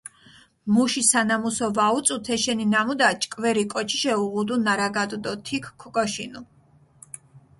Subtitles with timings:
[0.75, 6.39] მუში სანამუსო ვაუწუ, თეშენი ნამუდა ჭკვერი კოჩიშე უღუდუ ნარაგადჷ დო თიქჷ ქოგაშინჷ.